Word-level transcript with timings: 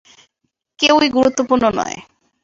কেউই 0.79 1.07
গুরুত্বপূর্ণ 1.09 1.63
নয়। 1.77 1.97